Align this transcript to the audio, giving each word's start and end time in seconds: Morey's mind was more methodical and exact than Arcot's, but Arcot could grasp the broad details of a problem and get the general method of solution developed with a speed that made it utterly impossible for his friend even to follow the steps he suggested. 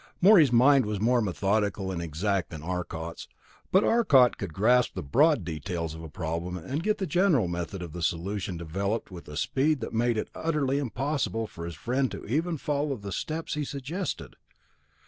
Morey's 0.19 0.51
mind 0.51 0.87
was 0.87 0.99
more 0.99 1.21
methodical 1.21 1.91
and 1.91 2.01
exact 2.01 2.49
than 2.49 2.63
Arcot's, 2.63 3.27
but 3.71 3.83
Arcot 3.83 4.39
could 4.39 4.51
grasp 4.51 4.95
the 4.95 5.03
broad 5.03 5.45
details 5.45 5.93
of 5.93 6.01
a 6.01 6.09
problem 6.09 6.57
and 6.57 6.81
get 6.81 6.97
the 6.97 7.05
general 7.05 7.47
method 7.47 7.83
of 7.83 7.91
solution 8.03 8.57
developed 8.57 9.11
with 9.11 9.27
a 9.27 9.37
speed 9.37 9.79
that 9.81 9.93
made 9.93 10.17
it 10.17 10.31
utterly 10.33 10.79
impossible 10.79 11.45
for 11.45 11.65
his 11.65 11.75
friend 11.75 12.15
even 12.27 12.57
to 12.57 12.63
follow 12.63 12.95
the 12.95 13.11
steps 13.11 13.53
he 13.53 13.63
suggested. 13.63 14.37